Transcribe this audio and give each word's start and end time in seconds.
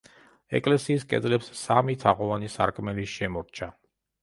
ეკლესიის 0.59 1.05
კედლებს 1.11 1.51
სამი 1.61 1.97
თაღოვანი 2.05 2.51
სარკმელი 2.55 3.09
შემორჩა. 3.15 3.71